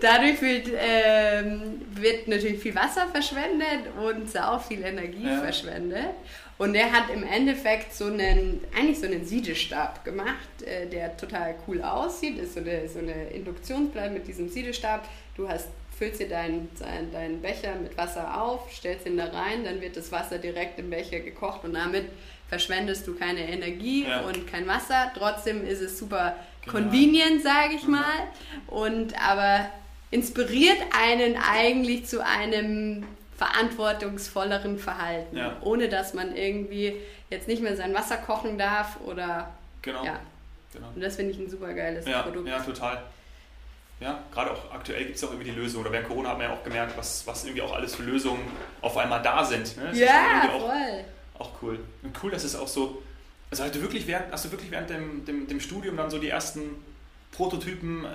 [0.00, 5.40] dadurch wird, ähm, wird natürlich viel Wasser verschwendet und auch viel Energie ja.
[5.40, 6.14] verschwendet.
[6.58, 11.54] Und der hat im Endeffekt so einen, eigentlich so einen Siedestab gemacht, äh, der total
[11.66, 12.38] cool aussieht.
[12.38, 15.08] Ist so eine, so eine Induktionsplatte mit diesem Siedestab.
[15.36, 16.68] Du hast, füllst dir deinen
[17.12, 20.90] dein Becher mit Wasser auf, stellst ihn da rein, dann wird das Wasser direkt im
[20.90, 22.06] Becher gekocht und damit
[22.48, 24.20] verschwendest du keine Energie ja.
[24.20, 25.12] und kein Wasser.
[25.16, 26.78] Trotzdem ist es super genau.
[26.78, 28.02] convenient, sage ich mal.
[28.66, 29.68] Und aber
[30.10, 33.04] inspiriert einen eigentlich zu einem
[33.36, 35.56] verantwortungsvolleren Verhalten, ja.
[35.60, 36.96] ohne dass man irgendwie
[37.30, 39.50] jetzt nicht mehr sein Wasser kochen darf oder
[39.82, 40.04] genau.
[40.04, 40.18] ja.
[40.72, 40.88] Genau.
[40.94, 42.48] Und das finde ich ein super geiles ja, Produkt.
[42.48, 43.02] Ja, total.
[44.00, 45.80] Ja, gerade auch aktuell gibt es auch irgendwie die Lösung.
[45.80, 48.42] Oder während Corona hat man ja auch gemerkt, was, was irgendwie auch alles für Lösungen
[48.80, 49.76] auf einmal da sind.
[49.76, 49.90] Ne?
[49.94, 51.04] Ja, voll.
[51.38, 51.78] Auch, cool.
[52.02, 53.02] Und cool, dass es auch so.
[53.50, 56.18] Also hast du wirklich während, hast du wirklich während dem, dem, dem Studium dann so
[56.18, 56.76] die ersten
[57.32, 58.08] Prototypen äh,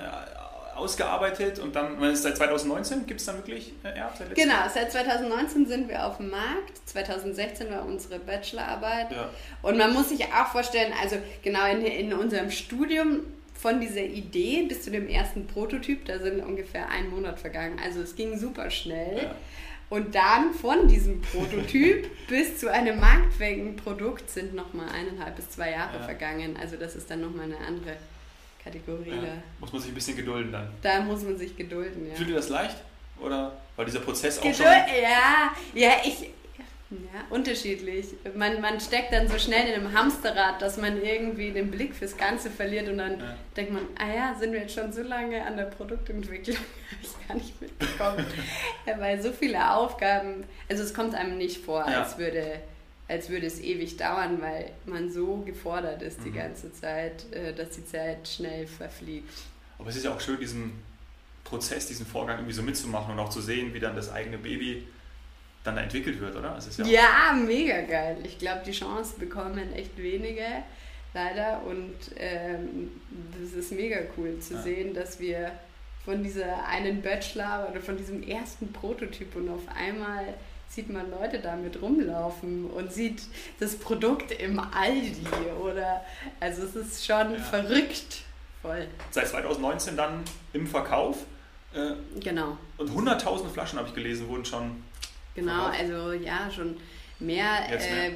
[0.75, 5.67] ausgearbeitet und dann, seit 2019 gibt es dann wirklich äh, ja, seit Genau, seit 2019
[5.67, 6.77] sind wir auf dem Markt.
[6.85, 9.11] 2016 war unsere Bachelorarbeit.
[9.11, 9.29] Ja.
[9.61, 13.21] Und man muss sich auch vorstellen, also genau in, in unserem Studium
[13.53, 17.79] von dieser Idee bis zu dem ersten Prototyp, da sind ungefähr ein Monat vergangen.
[17.83, 19.23] Also es ging super schnell.
[19.23, 19.35] Ja.
[19.93, 25.69] Und dann von diesem Prototyp bis zu einem marktfähigen Produkt sind nochmal eineinhalb bis zwei
[25.69, 26.03] Jahre ja.
[26.03, 26.57] vergangen.
[26.59, 27.97] Also das ist dann nochmal eine andere
[28.63, 29.11] Kategorie.
[29.11, 30.67] Ja, muss man sich ein bisschen gedulden dann.
[30.81, 32.15] Da muss man sich gedulden, ja.
[32.15, 32.77] Fühlt ihr das leicht?
[33.19, 34.65] Oder war dieser Prozess auch Geduld, schon...
[34.65, 36.31] Ja, ja, ich...
[37.13, 38.07] Ja, unterschiedlich.
[38.35, 42.17] Man, man steckt dann so schnell in einem Hamsterrad, dass man irgendwie den Blick fürs
[42.17, 43.35] Ganze verliert und dann ja.
[43.55, 46.57] denkt man, ah ja, sind wir jetzt schon so lange an der Produktentwicklung,
[46.91, 48.25] habe ich gar nicht mitbekommen.
[48.85, 52.03] ja, weil so viele Aufgaben, also es kommt einem nicht vor, ja.
[52.03, 52.61] als würde
[53.07, 56.23] als würde es ewig dauern, weil man so gefordert ist mhm.
[56.23, 59.29] die ganze Zeit, äh, dass die Zeit schnell verfliegt.
[59.77, 60.71] Aber es ist ja auch schön, diesen
[61.43, 64.87] Prozess, diesen Vorgang irgendwie so mitzumachen und auch zu sehen, wie dann das eigene Baby
[65.63, 66.57] dann entwickelt wird, oder?
[66.79, 68.17] ja, ja mega geil.
[68.23, 70.45] Ich glaube, die Chance bekommen echt wenige,
[71.13, 71.61] leider.
[71.65, 72.91] Und ähm,
[73.39, 74.61] das ist mega cool zu ja.
[74.61, 75.51] sehen, dass wir
[76.03, 80.33] von dieser einen Bachelor oder von diesem ersten Prototyp und auf einmal
[80.67, 83.21] sieht man Leute damit rumlaufen und sieht
[83.59, 85.25] das Produkt im Aldi
[85.61, 86.03] oder
[86.39, 87.39] also es ist schon ja.
[87.39, 88.23] verrückt
[88.61, 88.87] voll.
[89.11, 90.23] Seit 2019 dann
[90.53, 91.17] im Verkauf.
[91.73, 92.57] Äh, genau.
[92.77, 94.83] Und 100.000 Flaschen habe ich gelesen, wurden schon.
[95.35, 95.79] Genau, verkauft.
[95.79, 96.77] also ja, schon
[97.19, 97.69] mehr.
[97.71, 98.11] Äh,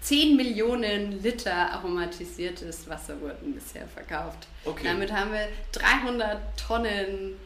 [0.00, 4.48] 10 Millionen Liter aromatisiertes Wasser wurden bisher verkauft.
[4.64, 4.82] Okay.
[4.82, 7.36] Damit haben wir 300 Tonnen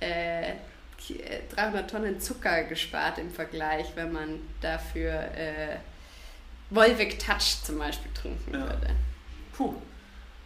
[0.00, 0.52] äh,
[1.54, 5.76] 300 Tonnen Zucker gespart im Vergleich, wenn man dafür äh,
[6.70, 8.60] Volvic Touch zum Beispiel trinken ja.
[8.60, 8.94] würde.
[9.56, 9.74] Puh,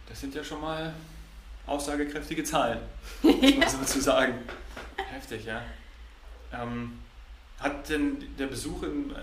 [0.07, 0.93] das sind ja schon mal
[1.65, 2.79] aussagekräftige Zahlen,
[3.21, 4.33] muss man so zu sagen.
[5.11, 5.61] Heftig, ja.
[6.53, 6.99] Ähm,
[7.59, 9.15] hat denn der Besuch in, äh,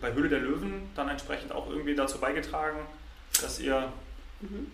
[0.00, 2.80] bei Höhle der Löwen dann entsprechend auch irgendwie dazu beigetragen,
[3.40, 3.92] dass ihr
[4.40, 4.70] mhm.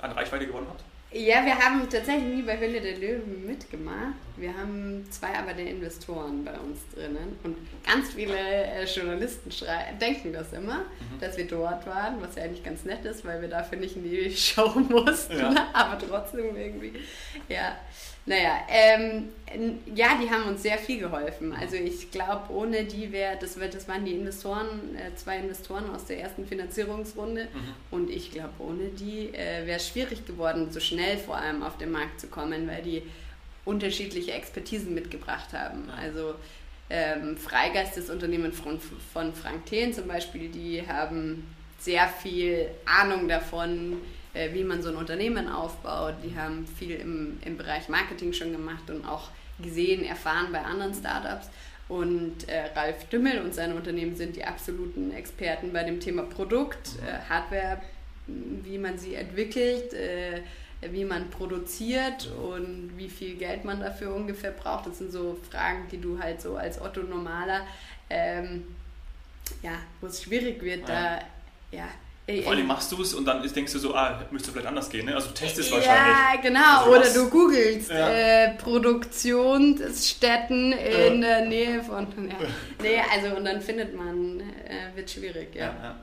[0.00, 0.84] an Reichweite gewonnen habt?
[1.12, 4.14] Ja, wir haben tatsächlich nie bei Hölle der Löwen mitgemacht.
[4.36, 7.38] Wir haben zwei aber der Investoren bei uns drinnen.
[7.44, 7.56] Und
[7.86, 9.50] ganz viele äh, Journalisten
[10.00, 11.20] denken das immer, mhm.
[11.20, 14.02] dass wir dort waren, was ja eigentlich ganz nett ist, weil wir dafür nicht in
[14.02, 15.38] die Show mussten.
[15.38, 15.68] Ja.
[15.72, 16.92] Aber trotzdem irgendwie,
[17.48, 17.76] ja.
[18.28, 19.28] Naja, ähm,
[19.94, 21.52] ja, die haben uns sehr viel geholfen.
[21.52, 26.06] Also ich glaube, ohne die wäre, das, das waren die Investoren, äh, zwei Investoren aus
[26.06, 27.44] der ersten Finanzierungsrunde.
[27.44, 27.74] Mhm.
[27.92, 31.78] Und ich glaube, ohne die äh, wäre es schwierig geworden, so schnell vor allem auf
[31.78, 33.02] den Markt zu kommen, weil die
[33.64, 35.88] unterschiedliche Expertisen mitgebracht haben.
[35.90, 36.34] Also
[36.90, 38.80] ähm, Freigeist, das Unternehmen von,
[39.12, 41.46] von Frank Thelen zum Beispiel, die haben
[41.78, 43.98] sehr viel Ahnung davon,
[44.36, 46.14] äh, wie man so ein Unternehmen aufbaut.
[46.24, 49.30] Die haben viel im, im Bereich Marketing schon gemacht und auch
[49.62, 51.48] gesehen, erfahren bei anderen Startups.
[51.88, 56.96] Und äh, Ralf Dümmel und seine Unternehmen sind die absoluten Experten bei dem Thema Produkt,
[57.06, 57.80] äh, Hardware,
[58.26, 60.42] wie man sie entwickelt, äh,
[60.90, 64.86] wie man produziert und wie viel Geld man dafür ungefähr braucht.
[64.86, 67.66] Das sind so Fragen, die du halt so als Otto Normaler,
[68.10, 68.64] ähm,
[69.62, 71.18] ja, wo es schwierig wird, ja.
[71.20, 71.88] da ja,
[72.42, 75.06] vor allem machst du es und dann denkst du so, ah, müsste vielleicht anders gehen.
[75.06, 75.14] Ne?
[75.14, 76.16] Also du testest ja, wahrscheinlich.
[76.16, 76.78] Ja, genau.
[76.78, 78.10] Also Oder du googelst ja.
[78.10, 81.28] äh, Produktionsstätten in ja.
[81.28, 82.08] der Nähe von.
[82.28, 82.34] Ja.
[82.82, 85.66] Nee, also und dann findet man, äh, wird schwierig, ja.
[85.66, 85.94] ja.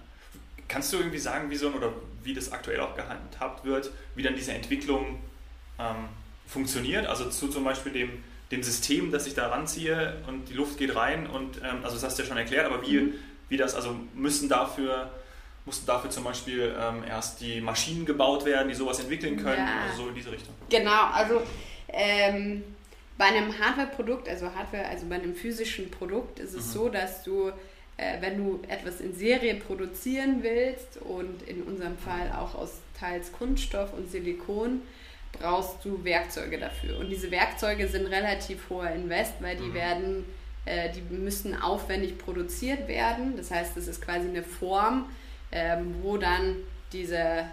[0.69, 1.91] Kannst du irgendwie sagen, wie so oder
[2.23, 5.19] wie das aktuell auch gehandhabt wird, wie dann diese Entwicklung
[5.77, 6.07] ähm,
[6.47, 7.05] funktioniert?
[7.05, 10.95] Also zu zum Beispiel dem, dem System, das ich da ranziehe und die Luft geht
[10.95, 13.13] rein und ähm, also das hast du ja schon erklärt, aber wie, mhm.
[13.49, 15.11] wie das, also müssen dafür
[15.65, 19.83] mussten dafür zum Beispiel ähm, erst die Maschinen gebaut werden, die sowas entwickeln können, ja.
[19.89, 20.53] also so in diese Richtung.
[20.69, 21.41] Genau, also
[21.87, 22.63] ähm,
[23.17, 26.71] bei einem Hardware-Produkt, also Hardware, also bei einem physischen Produkt, ist es mhm.
[26.71, 27.49] so, dass du,
[27.97, 33.31] äh, wenn du etwas in Serie produzieren willst und in unserem Fall auch aus teils
[33.31, 34.81] Kunststoff und Silikon,
[35.31, 36.99] brauchst du Werkzeuge dafür.
[36.99, 39.73] Und diese Werkzeuge sind relativ hoher Invest, weil die mhm.
[39.73, 40.25] werden,
[40.65, 43.35] äh, die müssen aufwendig produziert werden.
[43.37, 45.05] Das heißt, es ist quasi eine Form,
[45.53, 46.57] ähm, wo dann
[46.91, 47.45] diese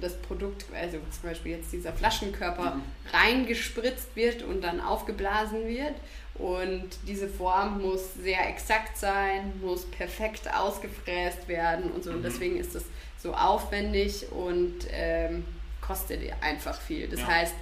[0.00, 2.82] das Produkt, also zum Beispiel jetzt dieser Flaschenkörper, mhm.
[3.12, 5.94] reingespritzt wird und dann aufgeblasen wird.
[6.34, 12.10] Und diese Form muss sehr exakt sein, muss perfekt ausgefräst werden und so.
[12.10, 12.24] Und mhm.
[12.24, 12.84] deswegen ist das
[13.20, 15.44] so aufwendig und ähm,
[15.80, 17.08] kostet einfach viel.
[17.08, 17.26] Das ja.
[17.26, 17.54] heißt,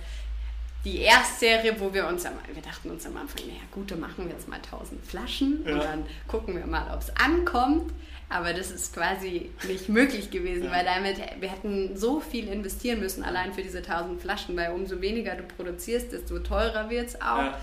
[0.84, 4.26] die Erstserie, wo wir uns am, wir dachten uns am Anfang, naja gut, dann machen
[4.26, 5.74] wir jetzt mal 1000 Flaschen ja.
[5.74, 7.92] und dann gucken wir mal, ob es ankommt.
[8.28, 10.72] Aber das ist quasi nicht möglich gewesen, ja.
[10.72, 15.00] weil damit, wir hätten so viel investieren müssen, allein für diese 1000 Flaschen, weil umso
[15.02, 17.36] weniger du produzierst, desto teurer wird es auch.
[17.36, 17.58] Ja.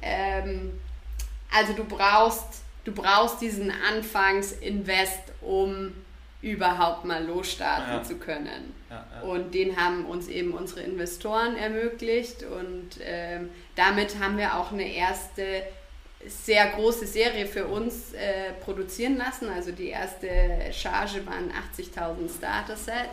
[0.00, 0.72] Ähm,
[1.54, 5.92] also du brauchst, du brauchst diesen Anfangsinvest, um
[6.44, 8.02] überhaupt mal losstarten ja.
[8.02, 8.74] zu können.
[8.90, 9.28] Ja, ja.
[9.28, 14.94] Und den haben uns eben unsere Investoren ermöglicht und ähm, damit haben wir auch eine
[14.94, 15.62] erste
[16.26, 19.48] sehr große Serie für uns äh, produzieren lassen.
[19.48, 20.28] Also die erste
[20.72, 23.08] Charge waren 80.000 Starter-Set.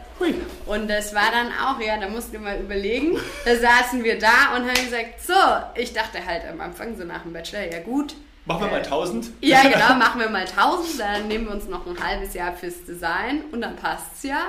[0.65, 3.17] Und das war dann auch, ja, da mussten wir mal überlegen.
[3.43, 5.33] Da saßen wir da und haben gesagt, so,
[5.75, 8.15] ich dachte halt am Anfang so nach dem Bachelor, ja gut.
[8.53, 9.29] Machen wir äh, mal 1000?
[9.41, 10.99] Ja, genau, machen wir mal 1000.
[10.99, 14.47] Dann nehmen wir uns noch ein halbes Jahr fürs Design und dann passt es ja.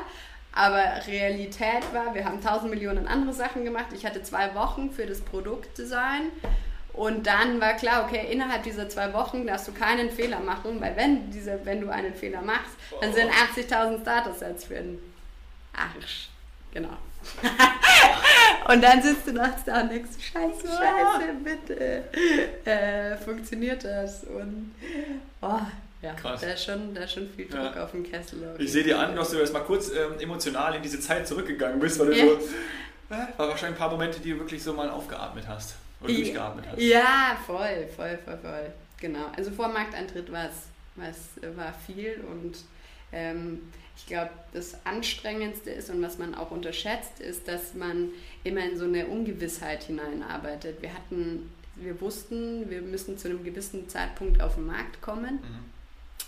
[0.54, 3.86] Aber Realität war, wir haben 1000 Millionen andere Sachen gemacht.
[3.94, 6.30] Ich hatte zwei Wochen für das Produktdesign
[6.92, 10.94] und dann war klar, okay, innerhalb dieser zwei Wochen darfst du keinen Fehler machen, weil
[10.96, 14.98] wenn, diese, wenn du einen Fehler machst, dann sind 80.000 Status-Sets für den
[15.72, 16.28] Arsch.
[16.72, 16.96] Genau.
[18.68, 22.04] und dann sitzt du nachts da und denkst, scheiße, scheiße, bitte.
[22.64, 24.24] Äh, funktioniert das?
[24.24, 24.74] Und
[25.40, 25.60] oh,
[26.02, 26.40] ja, Krass.
[26.40, 27.84] da ist schon, da ist schon viel Druck ja.
[27.84, 28.50] auf dem Kessel.
[28.52, 31.28] Auf ich sehe dir an, dass du erst mal kurz ähm, emotional in diese Zeit
[31.28, 32.24] zurückgegangen bist, weil du ja.
[32.26, 35.76] so, äh, war wahrscheinlich ein paar Momente, die du wirklich so mal aufgeatmet hast.
[36.00, 36.80] Oder durchgeatmet hast.
[36.80, 38.72] Ja, voll, voll, voll, voll.
[38.98, 39.26] Genau.
[39.36, 40.72] Also vor Markteintritt war es
[41.56, 42.56] war viel und
[43.12, 43.60] ähm,
[44.02, 48.08] ich glaube, das Anstrengendste ist und was man auch unterschätzt, ist, dass man
[48.42, 50.82] immer in so eine Ungewissheit hineinarbeitet.
[50.82, 55.34] Wir hatten, wir wussten, wir müssen zu einem gewissen Zeitpunkt auf den Markt kommen.
[55.34, 55.72] Mhm.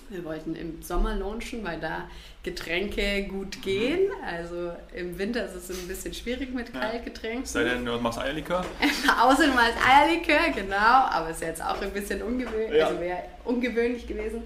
[0.09, 2.09] Wir wollten im Sommer launchen, weil da
[2.45, 4.11] Getränke gut gehen.
[4.25, 7.47] Also im Winter ist es ein bisschen schwierig mit Kaltgetränken.
[7.47, 8.65] Sei denn, du machst Eierlikör?
[9.21, 10.77] Außer du machst Eierlikör, genau.
[10.77, 12.89] Aber ist jetzt auch ein bisschen ungewöhnlich, ja.
[12.89, 14.43] also wäre ungewöhnlich gewesen.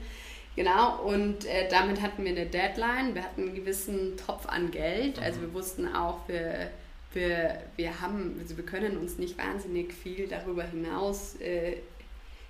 [0.59, 3.15] Genau, und äh, damit hatten wir eine Deadline.
[3.15, 5.19] Wir hatten einen gewissen Topf an Geld.
[5.19, 5.23] Mhm.
[5.23, 6.73] Also wir wussten auch, wir,
[7.13, 11.77] wir, wir, haben, also wir können uns nicht wahnsinnig viel darüber hinaus äh,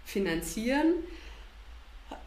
[0.06, 0.94] finanzieren.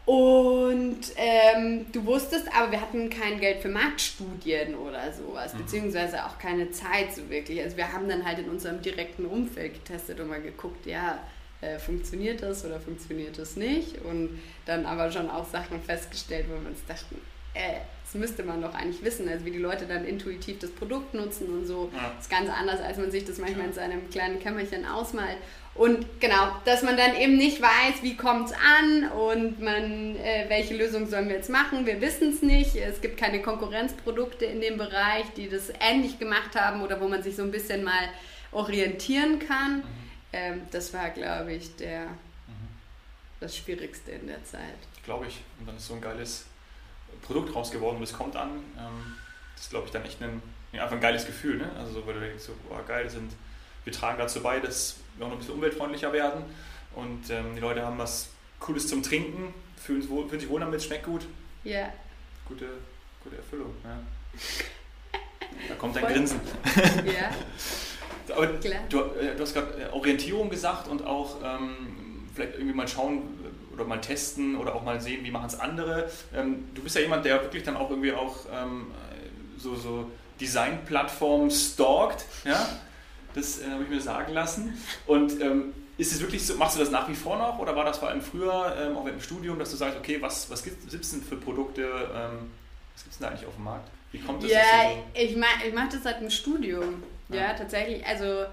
[0.06, 5.58] Und ähm, du wusstest, aber wir hatten kein Geld für Marktstudien oder sowas, mhm.
[5.58, 7.60] beziehungsweise auch keine Zeit so wirklich.
[7.60, 11.18] Also wir haben dann halt in unserem direkten Umfeld getestet und mal geguckt, ja,
[11.62, 14.02] äh, funktioniert das oder funktioniert das nicht?
[14.02, 17.16] Und dann aber schon auch Sachen festgestellt, wo wir uns dachten,
[17.54, 21.14] äh, das müsste man doch eigentlich wissen, also wie die Leute dann intuitiv das Produkt
[21.14, 21.90] nutzen und so.
[21.94, 22.12] Ja.
[22.14, 25.38] Das ist ganz anders, als man sich das manchmal in seinem kleinen Kämmerchen ausmalt.
[25.74, 30.44] Und genau, dass man dann eben nicht weiß, wie kommt es an und man, äh,
[30.48, 31.86] welche Lösung sollen wir jetzt machen.
[31.86, 32.76] Wir wissen es nicht.
[32.76, 37.22] Es gibt keine Konkurrenzprodukte in dem Bereich, die das ähnlich gemacht haben oder wo man
[37.22, 38.08] sich so ein bisschen mal
[38.50, 39.78] orientieren kann.
[39.78, 40.01] Mhm.
[40.32, 42.68] Ähm, das war, glaube ich, der, mhm.
[43.40, 44.78] das Schwierigste in der Zeit.
[45.04, 45.40] Glaube ich.
[45.58, 46.46] Und dann ist so ein geiles
[47.22, 48.50] Produkt raus geworden und es kommt an.
[48.78, 49.16] Ähm,
[49.54, 50.42] das ist, glaube ich, dann echt ein,
[50.72, 51.58] einfach ein geiles Gefühl.
[51.58, 51.70] Ne?
[51.78, 53.32] Also, so, weil du denkst, so, boah, geil, sind,
[53.84, 56.44] wir tragen dazu bei, dass wir auch noch ein bisschen umweltfreundlicher werden.
[56.94, 61.04] Und ähm, die Leute haben was Cooles zum Trinken, fühlen, fühlen sich wohl damit, schmeckt
[61.04, 61.26] gut.
[61.64, 61.72] Ja.
[61.72, 61.92] Yeah.
[62.46, 62.68] Gute,
[63.22, 63.74] gute Erfüllung.
[63.84, 63.98] Ja.
[65.68, 66.40] Da kommt ein Grinsen.
[67.04, 67.30] Ja.
[68.30, 68.80] Aber Klar.
[68.88, 73.22] Du, äh, du hast gerade äh, Orientierung gesagt und auch ähm, vielleicht irgendwie mal schauen
[73.72, 76.10] oder mal testen oder auch mal sehen, wie machen es andere.
[76.34, 78.88] Ähm, du bist ja jemand, der wirklich dann auch irgendwie auch ähm,
[79.58, 82.24] so, so Design-Plattformen stalkt.
[82.44, 82.68] Ja?
[83.34, 84.76] Das äh, habe ich mir sagen lassen.
[85.06, 87.84] Und ähm, ist es wirklich so, machst du das nach wie vor noch oder war
[87.84, 90.92] das vor allem früher, ähm, auch im Studium, dass du sagst, okay, was, was gibt
[90.92, 92.50] es denn für Produkte, ähm,
[92.94, 93.88] was gibt es denn da eigentlich auf dem Markt?
[94.10, 94.50] Wie kommt das?
[94.50, 95.20] Ja, so?
[95.20, 97.02] ich, mach, ich mache das seit dem Studium.
[97.32, 98.06] Ja, tatsächlich.
[98.06, 98.46] Also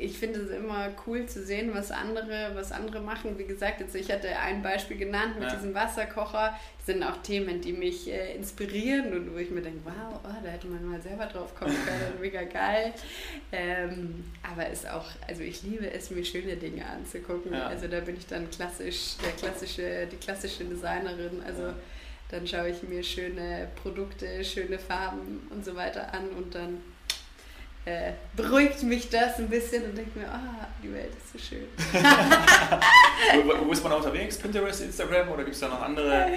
[0.00, 3.38] ich finde es immer cool zu sehen, was andere, was andere machen.
[3.38, 5.54] Wie gesagt, jetzt, ich hatte ein Beispiel genannt mit ja.
[5.54, 6.56] diesem Wasserkocher.
[6.78, 10.34] Das sind auch Themen, die mich äh, inspirieren und wo ich mir denke, wow, oh,
[10.42, 12.94] da hätte man mal selber drauf kommen können, mega geil.
[13.52, 17.52] Ähm, aber ist auch, also ich liebe es, mir schöne Dinge anzugucken.
[17.52, 17.66] Ja.
[17.66, 21.42] Also da bin ich dann klassisch, der klassische, die klassische Designerin.
[21.46, 21.74] Also ja.
[22.30, 26.78] dann schaue ich mir schöne Produkte, schöne Farben und so weiter an und dann
[27.86, 31.64] äh, beruhigt mich das ein bisschen und denke mir, ah, die Welt ist so schön.
[33.44, 34.38] wo, wo, ist man unterwegs?
[34.38, 36.28] Pinterest, Instagram oder gibt es da noch andere?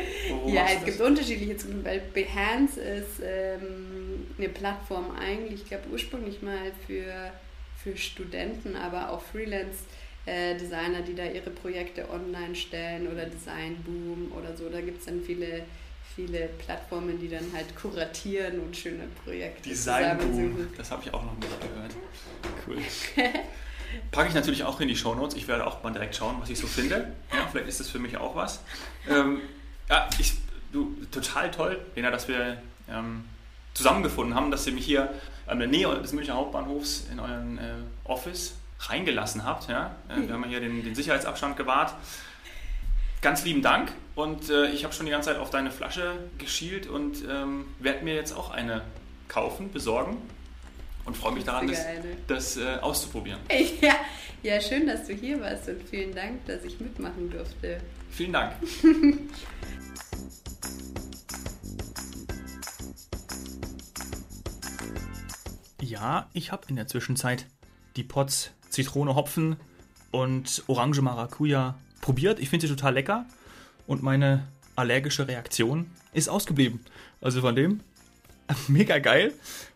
[0.47, 1.57] Ja, es gibt unterschiedliche.
[1.57, 7.31] Zum Beispiel Behance ist ähm, eine Plattform eigentlich, ich glaube ursprünglich mal für,
[7.83, 9.79] für Studenten, aber auch Freelance.
[10.25, 14.69] Äh, Designer, die da ihre Projekte online stellen oder Design Boom oder so.
[14.69, 15.65] Da gibt es dann viele
[16.15, 21.23] viele Plattformen, die dann halt kuratieren und schöne Projekte Design Boom, das habe ich auch
[21.23, 21.91] noch nicht gehört.
[22.67, 22.77] Cool.
[24.11, 25.35] Packe ich natürlich auch in die Show Notes.
[25.35, 27.11] Ich werde auch mal direkt schauen, was ich so finde.
[27.31, 28.61] Ja, vielleicht ist das für mich auch was.
[29.07, 29.41] Ähm,
[29.89, 30.33] ja, ich,
[30.71, 33.25] du, total toll, Lena, dass wir ähm,
[33.73, 35.13] zusammengefunden haben, dass ihr mich hier
[35.51, 37.61] in der Nähe des Münchner Hauptbahnhofs in euren äh,
[38.03, 39.69] Office reingelassen habt.
[39.69, 39.95] Ja?
[40.09, 41.93] Äh, wir haben hier den, den Sicherheitsabstand gewahrt
[43.23, 46.85] ganz lieben Dank und äh, ich habe schon die ganze Zeit auf deine Flasche geschielt
[46.87, 48.83] und ähm, werde mir jetzt auch eine
[49.29, 50.17] kaufen, besorgen
[51.05, 51.85] und freue mich daran, das,
[52.27, 53.39] das äh, auszuprobieren.
[53.81, 53.95] Ja,
[54.43, 57.79] ja, schön, dass du hier warst und vielen Dank, dass ich mitmachen durfte.
[58.11, 58.55] Vielen Dank.
[65.81, 67.47] ja, ich habe in der Zwischenzeit
[67.95, 69.55] die Pots Zitrone, Hopfen
[70.11, 72.39] und Orange Maracuja probiert.
[72.39, 73.25] Ich finde sie total lecker
[73.87, 76.81] und meine allergische Reaktion ist ausgeblieben.
[77.21, 77.79] Also von dem
[78.67, 79.33] mega geil.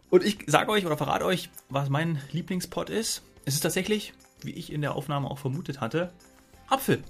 [0.09, 3.23] Und ich sage euch oder verrate euch, was mein Lieblingspot ist.
[3.45, 6.11] Es ist tatsächlich, wie ich in der Aufnahme auch vermutet hatte,
[6.67, 7.01] Apfel.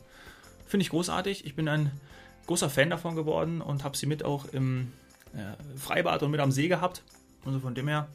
[0.67, 1.45] Finde ich großartig.
[1.45, 1.91] Ich bin ein
[2.45, 4.91] großer Fan davon geworden und habe sie mit auch im
[5.34, 7.01] äh, Freibad und mit am See gehabt.
[7.43, 8.08] Also von dem her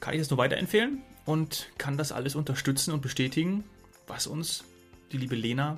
[0.00, 3.64] kann ich es nur weiterempfehlen und kann das alles unterstützen und bestätigen,
[4.06, 4.64] was uns
[5.12, 5.76] die liebe Lena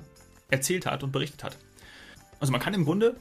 [0.49, 1.57] erzählt hat und berichtet hat.
[2.39, 3.15] Also man kann im Grunde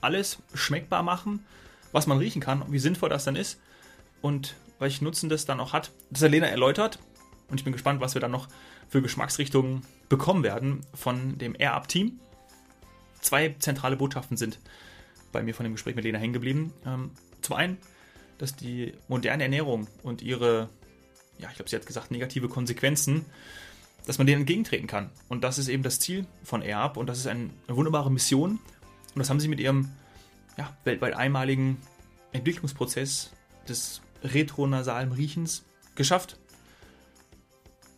[0.00, 1.44] alles schmeckbar machen,
[1.92, 3.58] was man riechen kann, wie sinnvoll das dann ist
[4.22, 5.90] und welchen Nutzen das dann auch hat.
[6.10, 6.98] Das hat Lena erläutert
[7.48, 8.48] und ich bin gespannt, was wir dann noch
[8.88, 12.20] für Geschmacksrichtungen bekommen werden von dem Air-Up-Team.
[13.20, 14.60] Zwei zentrale Botschaften sind
[15.32, 16.72] bei mir von dem Gespräch mit Lena hängen geblieben.
[16.84, 17.10] Ähm,
[17.40, 17.78] zum einen,
[18.38, 20.68] dass die moderne Ernährung und ihre,
[21.38, 23.24] ja, ich glaube, sie hat gesagt, negative Konsequenzen
[24.06, 25.10] dass man denen entgegentreten kann.
[25.28, 28.52] Und das ist eben das Ziel von AirUp und das ist eine wunderbare Mission.
[28.52, 29.90] Und das haben sie mit ihrem
[30.56, 31.76] ja, weltweit einmaligen
[32.32, 33.32] Entwicklungsprozess
[33.68, 35.64] des retronasalen Riechens
[35.96, 36.38] geschafft.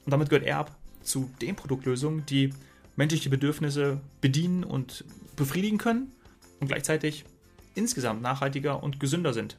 [0.04, 0.70] Und damit gehört AirUp
[1.02, 2.54] zu den Produktlösungen, die
[2.96, 5.04] menschliche Bedürfnisse bedienen und
[5.36, 6.12] befriedigen können
[6.58, 7.24] und gleichzeitig
[7.74, 9.56] insgesamt nachhaltiger und gesünder sind.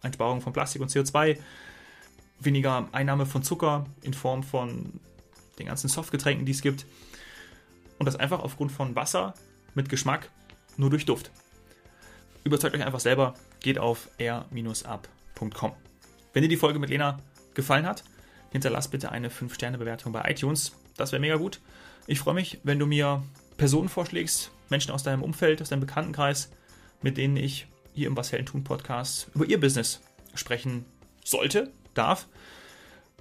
[0.00, 1.38] Einsparung von Plastik und CO2,
[2.40, 5.00] weniger Einnahme von Zucker in Form von
[5.58, 6.86] den ganzen Softgetränken, die es gibt.
[7.98, 9.34] Und das einfach aufgrund von Wasser
[9.74, 10.30] mit Geschmack
[10.76, 11.30] nur durch Duft.
[12.44, 15.72] Überzeugt euch einfach selber, geht auf air-up.com.
[16.32, 17.18] Wenn dir die Folge mit Lena
[17.54, 18.04] gefallen hat,
[18.52, 20.72] hinterlass bitte eine 5-Sterne-Bewertung bei iTunes.
[20.96, 21.60] Das wäre mega gut.
[22.06, 23.22] Ich freue mich, wenn du mir
[23.56, 26.50] Personen vorschlägst, Menschen aus deinem Umfeld, aus deinem Bekanntenkreis,
[27.02, 30.00] mit denen ich hier im Was Helden tun Podcast über ihr Business
[30.34, 30.84] sprechen
[31.24, 32.26] sollte, darf.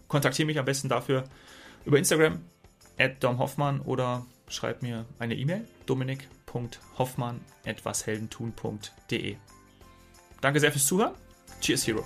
[0.07, 1.23] Kontaktiere mich am besten dafür
[1.87, 2.41] über Instagram
[2.99, 9.37] at domhoffmann oder schreib mir eine E-Mail dominik.hoffmann etwas heldentun.de.
[10.41, 11.13] Danke sehr fürs Zuhören.
[11.61, 12.03] Cheers, Hero.